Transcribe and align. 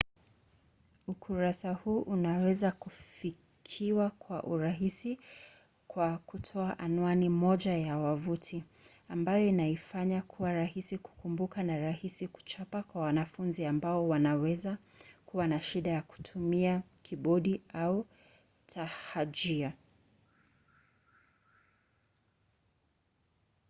ukurasa 1.07 1.73
huu 1.73 2.01
unaweza 2.01 2.71
kufikiwa 2.71 4.09
kwa 4.09 4.43
urahisi 4.43 5.19
kwa 5.87 6.17
kutoa 6.17 6.79
anwani 6.79 7.29
moja 7.29 7.73
tu 7.75 7.81
ya 7.87 7.97
wavuti 7.97 8.63
ambayo 9.09 9.47
inaifanya 9.47 10.21
kuwa 10.21 10.53
rahisi 10.53 10.97
kukumbuka 10.97 11.63
na 11.63 11.77
rahisi 11.79 12.27
kuchapa 12.27 12.83
kwa 12.83 13.01
wanafunzi 13.01 13.65
ambao 13.65 14.07
wanaweza 14.07 14.77
kuwa 15.25 15.47
na 15.47 15.61
shida 15.61 16.01
kutumia 16.01 16.83
kibodi 17.03 17.61
au 17.73 17.97
na 17.97 18.03
tahajia 18.67 19.73